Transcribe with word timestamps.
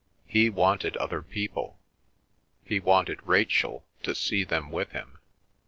He 0.25 0.49
wanted 0.49 0.97
other 0.97 1.21
people; 1.21 1.77
he 2.65 2.79
wanted 2.79 3.19
Rachel, 3.21 3.85
to 4.01 4.15
see 4.15 4.43
them 4.43 4.71
with 4.71 4.93
him. 4.93 5.19